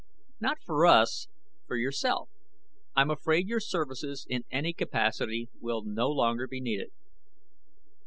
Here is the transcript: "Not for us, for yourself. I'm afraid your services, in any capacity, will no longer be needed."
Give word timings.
"Not 0.39 0.57
for 0.65 0.87
us, 0.87 1.27
for 1.67 1.75
yourself. 1.77 2.31
I'm 2.95 3.11
afraid 3.11 3.47
your 3.47 3.59
services, 3.59 4.25
in 4.27 4.45
any 4.49 4.73
capacity, 4.73 5.49
will 5.59 5.83
no 5.85 6.09
longer 6.09 6.47
be 6.47 6.59
needed." 6.59 6.89